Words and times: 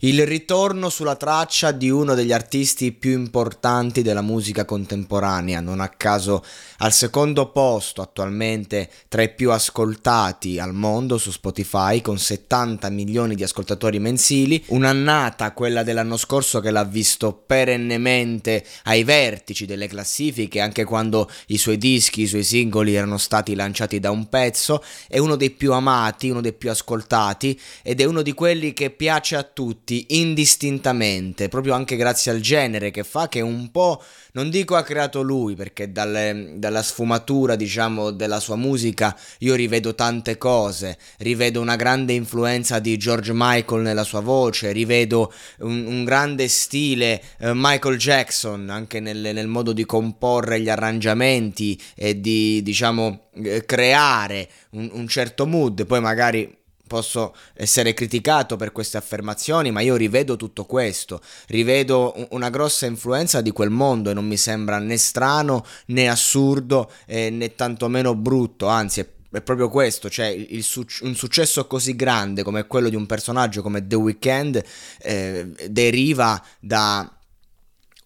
Il 0.00 0.26
ritorno 0.26 0.90
sulla 0.90 1.16
traccia 1.16 1.70
di 1.70 1.88
uno 1.88 2.12
degli 2.12 2.30
artisti 2.30 2.92
più 2.92 3.12
importanti 3.12 4.02
della 4.02 4.20
musica 4.20 4.66
contemporanea, 4.66 5.60
non 5.60 5.80
a 5.80 5.88
caso 5.88 6.44
al 6.80 6.92
secondo 6.92 7.50
posto 7.50 8.02
attualmente 8.02 8.90
tra 9.08 9.22
i 9.22 9.32
più 9.32 9.52
ascoltati 9.52 10.58
al 10.58 10.74
mondo 10.74 11.16
su 11.16 11.30
Spotify 11.30 12.02
con 12.02 12.18
70 12.18 12.90
milioni 12.90 13.36
di 13.36 13.42
ascoltatori 13.42 13.98
mensili, 13.98 14.62
un'annata 14.66 15.52
quella 15.52 15.82
dell'anno 15.82 16.18
scorso 16.18 16.60
che 16.60 16.70
l'ha 16.70 16.84
visto 16.84 17.32
perennemente 17.32 18.66
ai 18.82 19.02
vertici 19.02 19.64
delle 19.64 19.86
classifiche 19.86 20.60
anche 20.60 20.84
quando 20.84 21.30
i 21.46 21.56
suoi 21.56 21.78
dischi, 21.78 22.20
i 22.20 22.26
suoi 22.26 22.44
singoli 22.44 22.94
erano 22.94 23.16
stati 23.16 23.54
lanciati 23.54 23.98
da 23.98 24.10
un 24.10 24.28
pezzo, 24.28 24.84
è 25.08 25.16
uno 25.16 25.36
dei 25.36 25.52
più 25.52 25.72
amati, 25.72 26.28
uno 26.28 26.42
dei 26.42 26.52
più 26.52 26.68
ascoltati 26.68 27.58
ed 27.82 28.02
è 28.02 28.04
uno 28.04 28.20
di 28.20 28.34
quelli 28.34 28.74
che 28.74 28.90
piace 28.90 29.36
a 29.36 29.42
tutti 29.42 29.84
indistintamente, 29.94 31.48
proprio 31.48 31.74
anche 31.74 31.94
grazie 31.94 32.32
al 32.32 32.40
genere 32.40 32.90
che 32.90 33.04
fa, 33.04 33.28
che 33.28 33.40
un 33.40 33.70
po', 33.70 34.02
non 34.32 34.50
dico 34.50 34.74
ha 34.74 34.82
creato 34.82 35.22
lui, 35.22 35.54
perché 35.54 35.92
dalle, 35.92 36.54
dalla 36.56 36.82
sfumatura, 36.82 37.54
diciamo, 37.54 38.10
della 38.10 38.40
sua 38.40 38.56
musica 38.56 39.16
io 39.38 39.54
rivedo 39.54 39.94
tante 39.94 40.38
cose, 40.38 40.98
rivedo 41.18 41.60
una 41.60 41.76
grande 41.76 42.14
influenza 42.14 42.80
di 42.80 42.96
George 42.96 43.30
Michael 43.32 43.82
nella 43.82 44.02
sua 44.02 44.20
voce, 44.20 44.72
rivedo 44.72 45.32
un, 45.60 45.86
un 45.86 46.04
grande 46.04 46.48
stile 46.48 47.22
eh, 47.38 47.52
Michael 47.54 47.96
Jackson 47.96 48.68
anche 48.70 48.98
nel, 48.98 49.30
nel, 49.32 49.46
modo 49.46 49.72
di 49.72 49.84
comporre 49.84 50.60
gli 50.60 50.68
arrangiamenti 50.68 51.80
e 51.94 52.20
di, 52.20 52.60
diciamo, 52.62 53.28
eh, 53.34 53.64
creare 53.64 54.48
un, 54.70 54.90
un 54.92 55.06
certo 55.06 55.46
mood, 55.46 55.86
poi 55.86 56.00
magari 56.00 56.64
Posso 56.86 57.34
essere 57.54 57.94
criticato 57.94 58.56
per 58.56 58.72
queste 58.72 58.96
affermazioni, 58.96 59.70
ma 59.70 59.80
io 59.80 59.96
rivedo 59.96 60.36
tutto 60.36 60.64
questo, 60.64 61.20
rivedo 61.48 62.28
una 62.30 62.50
grossa 62.50 62.86
influenza 62.86 63.40
di 63.40 63.50
quel 63.50 63.70
mondo 63.70 64.10
e 64.10 64.14
non 64.14 64.26
mi 64.26 64.36
sembra 64.36 64.78
né 64.78 64.96
strano 64.96 65.64
né 65.86 66.08
assurdo 66.08 66.90
eh, 67.06 67.30
né 67.30 67.54
tantomeno 67.54 68.14
brutto, 68.14 68.66
anzi 68.68 69.00
è 69.00 69.08
è 69.36 69.42
proprio 69.42 69.68
questo, 69.68 70.08
cioè 70.08 70.26
il, 70.28 70.64
un 71.02 71.14
successo 71.14 71.66
così 71.66 71.94
grande 71.94 72.42
come 72.42 72.66
quello 72.66 72.88
di 72.88 72.96
un 72.96 73.04
personaggio 73.04 73.60
come 73.60 73.86
The 73.86 73.96
Weeknd 73.96 74.62
eh, 75.02 75.48
deriva 75.68 76.42
da 76.58 77.15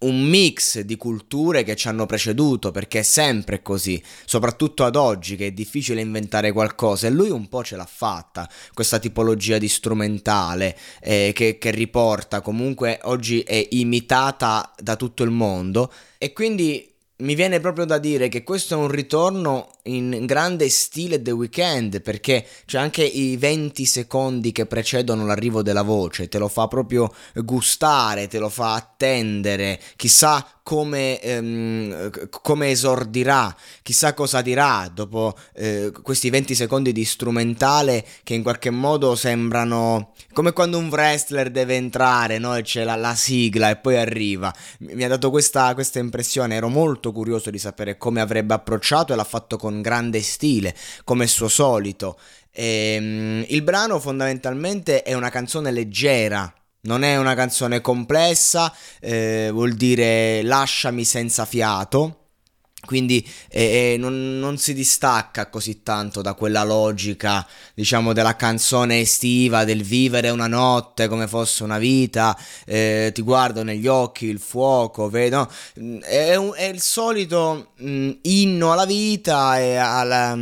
un 0.00 0.22
mix 0.22 0.80
di 0.80 0.96
culture 0.96 1.62
che 1.62 1.76
ci 1.76 1.88
hanno 1.88 2.06
preceduto, 2.06 2.70
perché 2.70 3.00
è 3.00 3.02
sempre 3.02 3.62
così, 3.62 4.02
soprattutto 4.24 4.84
ad 4.84 4.96
oggi 4.96 5.36
che 5.36 5.48
è 5.48 5.50
difficile 5.52 6.00
inventare 6.00 6.52
qualcosa 6.52 7.06
e 7.06 7.10
lui 7.10 7.30
un 7.30 7.48
po' 7.48 7.64
ce 7.64 7.76
l'ha 7.76 7.88
fatta, 7.90 8.48
questa 8.72 8.98
tipologia 8.98 9.58
di 9.58 9.68
strumentale 9.68 10.76
eh, 11.00 11.32
che, 11.34 11.58
che 11.58 11.70
riporta 11.70 12.40
comunque 12.40 13.00
oggi 13.02 13.40
è 13.40 13.66
imitata 13.70 14.72
da 14.78 14.96
tutto 14.96 15.22
il 15.22 15.30
mondo 15.30 15.92
e 16.18 16.32
quindi 16.32 16.90
mi 17.20 17.34
viene 17.34 17.60
proprio 17.60 17.84
da 17.84 17.98
dire 17.98 18.28
che 18.28 18.42
questo 18.42 18.74
è 18.74 18.76
un 18.76 18.88
ritorno 18.88 19.70
in 19.84 20.24
grande 20.26 20.68
stile 20.68 21.22
The 21.22 21.30
Weeknd 21.30 22.02
perché 22.02 22.46
c'è 22.66 22.78
anche 22.78 23.02
i 23.04 23.36
20 23.36 23.84
secondi 23.84 24.52
che 24.52 24.66
precedono 24.66 25.24
l'arrivo 25.24 25.62
della 25.62 25.82
voce, 25.82 26.28
te 26.28 26.38
lo 26.38 26.48
fa 26.48 26.68
proprio 26.68 27.12
gustare, 27.34 28.28
te 28.28 28.38
lo 28.38 28.48
fa 28.48 28.74
attendere, 28.74 29.80
chissà 29.96 30.59
come, 30.62 31.20
ehm, 31.20 32.28
come 32.30 32.70
esordirà, 32.70 33.54
chissà 33.82 34.14
cosa 34.14 34.40
dirà 34.42 34.90
dopo 34.92 35.36
eh, 35.54 35.92
questi 36.02 36.30
20 36.30 36.54
secondi 36.54 36.92
di 36.92 37.04
strumentale 37.04 38.04
che 38.22 38.34
in 38.34 38.42
qualche 38.42 38.70
modo 38.70 39.14
sembrano 39.14 40.12
come 40.32 40.52
quando 40.52 40.78
un 40.78 40.88
wrestler 40.88 41.50
deve 41.50 41.74
entrare 41.74 42.38
no? 42.38 42.54
e 42.54 42.62
c'è 42.62 42.84
la, 42.84 42.94
la, 42.94 43.14
sigla 43.14 43.70
e 43.70 43.76
poi 43.76 43.96
arriva. 43.96 44.54
Mi 44.78 45.04
ha 45.04 45.08
dato 45.08 45.30
questa, 45.30 45.74
questa 45.74 45.98
impressione, 45.98 46.54
ero 46.54 46.68
molto 46.68 47.12
curioso 47.12 47.50
di 47.50 47.58
sapere 47.58 47.96
come 47.96 48.20
avrebbe 48.20 48.54
approcciato 48.54 49.12
e 49.12 49.16
l'ha 49.16 49.24
fatto 49.24 49.56
con 49.56 49.82
grande 49.82 50.20
stile, 50.20 50.74
come 51.04 51.26
suo 51.26 51.48
solito. 51.48 52.18
E, 52.52 52.96
um, 52.98 53.44
il 53.48 53.62
brano 53.62 53.98
fondamentalmente 53.98 55.02
è 55.02 55.14
una 55.14 55.30
canzone 55.30 55.70
leggera, 55.70 56.52
non 56.82 57.02
è 57.02 57.16
una 57.16 57.34
canzone 57.34 57.80
complessa, 57.80 58.74
eh, 59.00 59.50
vuol 59.52 59.74
dire 59.74 60.42
lasciami 60.42 61.04
senza 61.04 61.44
fiato. 61.44 62.16
Quindi 62.82 63.24
eh, 63.50 63.96
non, 63.98 64.38
non, 64.38 64.56
si 64.56 64.72
distacca 64.72 65.50
così 65.50 65.82
tanto 65.82 66.22
da 66.22 66.32
quella 66.32 66.64
logica, 66.64 67.46
diciamo, 67.74 68.14
della 68.14 68.36
canzone 68.36 69.00
estiva, 69.00 69.64
del 69.64 69.82
vivere 69.82 70.30
una 70.30 70.46
notte 70.46 71.06
come 71.06 71.28
fosse 71.28 71.62
una 71.62 71.78
vita, 71.78 72.36
eh, 72.64 73.10
ti 73.12 73.20
guardo 73.20 73.62
negli 73.62 73.86
occhi, 73.86 74.26
il 74.26 74.38
fuoco, 74.38 75.10
vedo. 75.10 75.48
È, 76.00 76.34
un, 76.36 76.52
è 76.56 76.64
il 76.64 76.80
solito 76.80 77.72
mh, 77.76 78.10
inno 78.22 78.72
alla 78.72 78.86
vita 78.86 79.58
e 79.58 79.76
alla, 79.76 80.36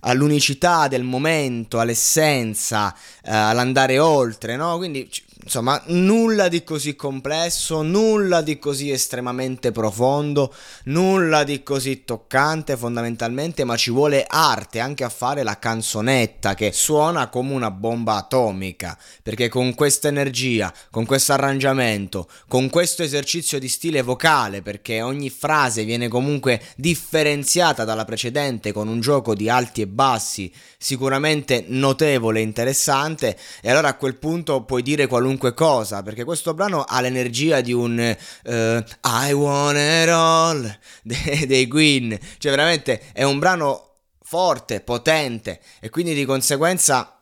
all'unicità 0.00 0.88
del 0.88 1.04
momento, 1.04 1.78
all'essenza, 1.78 2.92
eh, 3.22 3.30
all'andare 3.30 4.00
oltre, 4.00 4.56
no? 4.56 4.76
Quindi 4.78 5.08
Insomma, 5.44 5.82
nulla 5.88 6.48
di 6.48 6.64
così 6.64 6.96
complesso, 6.96 7.82
nulla 7.82 8.40
di 8.40 8.58
così 8.58 8.90
estremamente 8.90 9.72
profondo, 9.72 10.54
nulla 10.84 11.44
di 11.44 11.62
così 11.62 12.02
toccante 12.04 12.78
fondamentalmente, 12.78 13.62
ma 13.64 13.76
ci 13.76 13.90
vuole 13.90 14.24
arte 14.26 14.80
anche 14.80 15.04
a 15.04 15.10
fare 15.10 15.42
la 15.42 15.58
canzonetta 15.58 16.54
che 16.54 16.72
suona 16.72 17.28
come 17.28 17.52
una 17.52 17.70
bomba 17.70 18.14
atomica, 18.14 18.96
perché 19.22 19.50
con 19.50 19.74
questa 19.74 20.08
energia, 20.08 20.72
con 20.90 21.04
questo 21.04 21.34
arrangiamento, 21.34 22.26
con 22.48 22.70
questo 22.70 23.02
esercizio 23.02 23.58
di 23.58 23.68
stile 23.68 24.00
vocale, 24.00 24.62
perché 24.62 25.02
ogni 25.02 25.28
frase 25.28 25.84
viene 25.84 26.08
comunque 26.08 26.62
differenziata 26.74 27.84
dalla 27.84 28.06
precedente 28.06 28.72
con 28.72 28.88
un 28.88 29.00
gioco 29.00 29.34
di 29.34 29.50
alti 29.50 29.82
e 29.82 29.88
bassi 29.88 30.50
sicuramente 30.78 31.66
notevole 31.68 32.38
e 32.38 32.44
interessante, 32.44 33.36
e 33.60 33.70
allora 33.70 33.88
a 33.88 33.96
quel 33.96 34.16
punto 34.16 34.62
puoi 34.62 34.80
dire 34.80 35.06
qualunque 35.06 35.32
qualunque 35.38 35.54
cosa, 35.54 36.02
perché 36.02 36.24
questo 36.24 36.54
brano 36.54 36.82
ha 36.82 37.00
l'energia 37.00 37.60
di 37.60 37.72
un 37.72 37.98
uh, 38.44 38.52
I 38.52 39.32
want 39.32 39.76
it 39.76 40.08
all 40.08 40.78
dei, 41.46 41.66
Queen, 41.66 42.18
cioè 42.38 42.50
veramente 42.50 43.02
è 43.12 43.22
un 43.24 43.38
brano 43.38 43.90
forte, 44.22 44.80
potente 44.80 45.60
e 45.80 45.90
quindi 45.90 46.14
di 46.14 46.24
conseguenza 46.24 47.20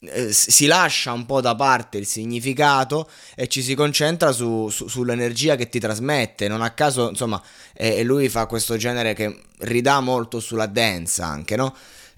eh, 0.00 0.32
si 0.32 0.66
lascia 0.66 1.12
un 1.12 1.26
po' 1.26 1.40
da 1.40 1.54
parte 1.54 1.98
il 1.98 2.06
significato 2.06 3.08
e 3.34 3.46
ci 3.48 3.62
si 3.62 3.74
concentra 3.74 4.32
su, 4.32 4.68
su, 4.70 4.88
sull'energia 4.88 5.56
che 5.56 5.68
ti 5.68 5.78
trasmette. 5.78 6.48
Non 6.48 6.62
a 6.62 6.70
caso, 6.70 7.10
insomma, 7.10 7.42
e 7.74 8.02
lui 8.02 8.28
fa 8.28 8.46
questo 8.46 8.76
genere 8.76 9.14
che 9.14 9.42
ridà 9.60 10.00
molto 10.00 10.40
sulla 10.40 10.66
dance 10.66 11.22
anche, 11.22 11.56
no? 11.56 11.74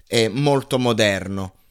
È 0.07 0.27
molto 0.27 0.79
moderno. 0.79 1.62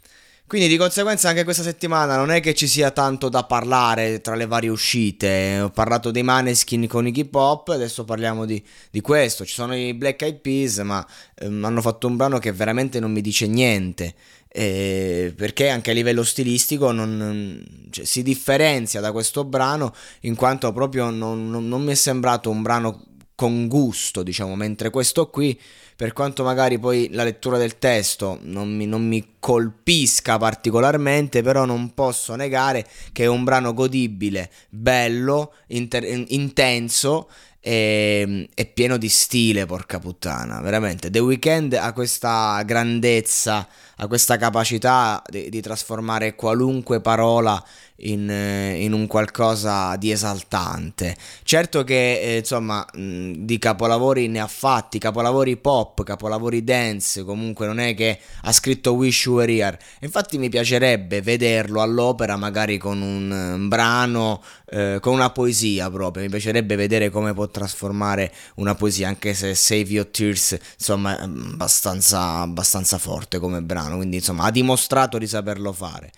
Quindi 0.52 0.69
di 0.69 0.76
conseguenza 0.76 1.31
anche 1.31 1.44
questa 1.44 1.62
settimana 1.62 2.14
non 2.14 2.31
è 2.31 2.40
che 2.40 2.52
ci 2.52 2.66
sia 2.66 2.90
tanto 2.90 3.31
da 3.31 3.44
parlare 3.44 4.20
tra 4.20 4.34
le 4.34 4.44
varie 4.44 4.69
uscite. 4.69 5.58
Ho 5.60 5.70
parlato 5.70 6.10
dei 6.10 6.22
Maneskin 6.22 6.87
con 6.88 7.06
Iggy 7.06 7.25
Pop, 7.25 7.69
adesso 7.70 8.04
parliamo 8.04 8.44
di, 8.44 8.62
di 8.90 9.00
questo. 9.00 9.46
Ci 9.46 9.54
sono 9.54 9.75
i 9.75 9.94
Black 9.94 10.20
Eyed 10.20 10.40
Peas, 10.40 10.76
ma 10.81 11.02
ehm, 11.37 11.64
hanno 11.64 11.81
fatto 11.81 12.06
un 12.06 12.16
brano 12.16 12.38
che 12.38 12.52
veramente 12.52 13.00
non 13.00 13.12
mi 13.12 13.22
dice 13.22 13.46
niente. 13.46 14.12
Eh, 14.46 15.32
perché 15.34 15.70
anche 15.70 15.93
a 15.93 15.94
livello 15.94 16.22
stilistico 16.22 16.93
non, 16.93 17.87
cioè, 17.88 18.05
si 18.05 18.22
differenzia 18.22 19.00
da 19.00 19.10
questo 19.10 19.44
brano 19.44 19.94
in 20.20 20.34
quanto 20.34 20.70
proprio 20.75 21.08
non, 21.08 21.48
non, 21.48 21.66
non 21.66 21.82
mi 21.82 21.93
è 21.93 21.94
sembrato 21.94 22.50
un 22.50 22.60
brano 22.60 23.06
con 23.34 23.67
gusto, 23.69 24.23
diciamo, 24.23 24.55
mentre 24.55 24.90
questo 24.90 25.29
qui, 25.29 25.58
per 25.96 26.12
quanto 26.12 26.43
magari 26.43 26.79
poi 26.79 27.08
la 27.12 27.25
lettura 27.25 27.58
del 27.58 27.79
testo 27.79 28.38
non 28.43 28.75
mi, 28.75 28.87
non 28.87 29.06
mi 29.06 29.34
colpisca 29.38 30.38
particolarmente, 30.38 31.43
però 31.43 31.64
non 31.64 31.94
posso 31.94 32.34
negare 32.34 32.87
che 33.12 33.25
è 33.25 33.26
un 33.26 33.44
brano 33.44 33.75
godibile, 33.75 34.50
bello, 34.69 35.52
inter- 35.69 36.25
intenso 36.29 37.29
e, 37.64 38.49
e, 38.52 38.67
pieno 38.67 38.96
di 38.96 39.08
stile, 39.08 39.67
porca 39.67 40.00
puttana, 40.00 40.61
veramente. 40.61 41.11
The 41.11 41.20
Weeknd 41.20 41.75
ha 41.75 41.93
questa 41.93 42.61
grandezza, 42.64 43.69
ha 43.96 44.06
questa 44.08 44.37
capacità 44.37 45.23
di, 45.29 45.49
di 45.49 45.61
trasformare 45.61 46.34
qualunque 46.34 47.00
parola 47.00 47.64
in, 48.02 48.28
eh, 48.31 48.82
in, 48.82 48.93
un 48.93 49.06
qualcosa 49.06 49.96
di 49.96 50.10
esaltante. 50.10 51.16
Certo 51.43 51.84
che 51.84 52.20
eh, 52.20 52.37
insomma 52.38 52.87
di 52.94 53.58
capolavori 53.58 54.28
ne 54.28 54.40
ha 54.40 54.46
fatti, 54.46 54.99
capolavori 54.99 55.56
pop, 55.56 56.02
capolavori 56.02 56.64
dance, 56.64 57.25
comunque 57.25 57.66
non 57.66 57.78
è 57.78 57.94
che 57.94 58.19
ha 58.43 58.52
scritto 58.52 58.94
Wish 58.94 59.25
You 59.25 59.37
Were 59.37 59.52
Here. 59.52 59.78
Infatti 60.00 60.38
mi 60.38 60.49
piacerebbe 60.49 61.20
vederlo 61.22 61.81
all'opera 61.81 62.37
magari 62.37 62.78
con 62.78 63.00
un, 63.00 63.31
un 63.31 63.69
brano, 63.69 64.43
eh, 64.70 64.98
con 65.00 65.12
una 65.14 65.31
poesia 65.31 65.90
proprio, 65.90 66.22
mi 66.22 66.31
piacerebbe 66.31 66.76
vedere 66.76 67.10
come 67.10 67.34
può 67.34 67.48
trasformare 67.48 68.32
una 68.56 68.75
poesia, 68.75 69.08
anche 69.08 69.34
se 69.34 69.55
Save 69.55 69.88
Your 69.88 70.06
Tears 70.06 70.58
insomma 70.78 71.19
è 71.19 71.22
abbastanza, 71.22 72.40
abbastanza 72.40 72.98
forte 72.98 73.38
come 73.38 73.62
brano, 73.62 73.96
quindi 73.96 74.16
insomma 74.16 74.44
ha 74.44 74.50
dimostrato 74.50 75.19
di 75.19 75.26
saperlo 75.26 75.72
fare. 75.72 76.10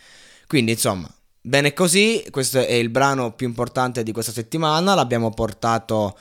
Quindi 0.46 0.72
insomma 0.72 1.12
Bene 1.46 1.74
così, 1.74 2.24
questo 2.30 2.58
è 2.64 2.72
il 2.72 2.88
brano 2.88 3.34
più 3.34 3.46
importante 3.46 4.02
di 4.02 4.12
questa 4.12 4.32
settimana, 4.32 4.94
l'abbiamo 4.94 5.28
portato 5.28 6.16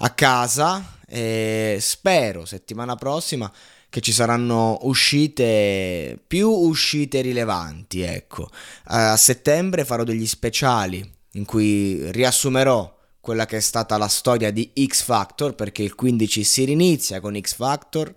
a 0.00 0.10
casa 0.10 0.98
e 1.08 1.78
spero 1.80 2.44
settimana 2.44 2.94
prossima 2.94 3.50
che 3.88 4.02
ci 4.02 4.12
saranno 4.12 4.80
uscite 4.82 6.22
più 6.26 6.50
uscite 6.50 7.22
rilevanti, 7.22 8.02
ecco. 8.02 8.50
A 8.88 9.16
settembre 9.16 9.86
farò 9.86 10.04
degli 10.04 10.26
speciali 10.26 11.10
in 11.32 11.46
cui 11.46 12.12
riassumerò 12.12 12.94
quella 13.18 13.46
che 13.46 13.56
è 13.56 13.60
stata 13.60 13.96
la 13.96 14.08
storia 14.08 14.50
di 14.50 14.72
X 14.86 15.04
Factor 15.04 15.54
perché 15.54 15.84
il 15.84 15.94
15 15.94 16.44
si 16.44 16.64
rinizia 16.64 17.20
con 17.20 17.40
X 17.40 17.54
Factor 17.54 18.14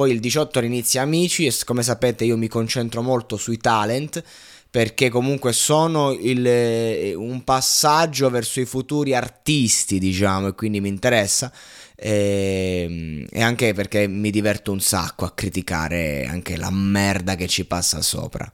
poi 0.00 0.12
il 0.12 0.20
18 0.20 0.60
inizia 0.60 1.02
Amici 1.02 1.44
e 1.44 1.54
come 1.66 1.82
sapete 1.82 2.24
io 2.24 2.38
mi 2.38 2.48
concentro 2.48 3.02
molto 3.02 3.36
sui 3.36 3.58
talent 3.58 4.24
perché 4.70 5.08
comunque 5.08 5.52
sono 5.52 6.12
il, 6.12 6.46
eh, 6.46 7.14
un 7.14 7.42
passaggio 7.42 8.30
verso 8.30 8.60
i 8.60 8.64
futuri 8.64 9.14
artisti, 9.14 9.98
diciamo, 9.98 10.48
e 10.48 10.54
quindi 10.54 10.80
mi 10.80 10.88
interessa. 10.88 11.52
E, 11.96 12.86
ehm, 12.88 13.26
e, 13.30 13.42
anche 13.42 13.74
perché 13.74 14.06
mi 14.06 14.30
diverto 14.30 14.72
un 14.72 14.80
sacco 14.80 15.24
a 15.24 15.32
criticare 15.32 16.26
anche 16.26 16.56
la 16.56 16.70
merda 16.70 17.34
che 17.34 17.48
ci 17.48 17.66
passa 17.66 18.00
sopra. 18.00 18.50